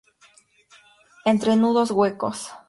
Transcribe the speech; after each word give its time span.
Entrenudos 1.25 1.91
huecos. 1.91 2.53